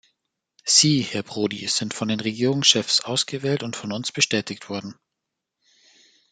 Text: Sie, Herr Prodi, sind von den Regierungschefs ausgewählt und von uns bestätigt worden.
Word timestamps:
Sie, 0.65 1.01
Herr 1.03 1.21
Prodi, 1.21 1.67
sind 1.67 1.93
von 1.93 2.07
den 2.07 2.19
Regierungschefs 2.21 3.01
ausgewählt 3.01 3.61
und 3.61 3.75
von 3.75 3.91
uns 3.91 4.11
bestätigt 4.11 4.67
worden. 4.67 4.95